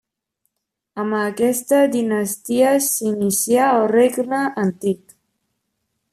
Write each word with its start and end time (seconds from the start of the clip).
Amb 1.03 1.17
aquesta 1.17 1.81
dinastia 1.97 2.73
s'inicia 2.87 3.69
el 3.77 3.87
Regne 3.95 4.41
antic. 4.67 5.17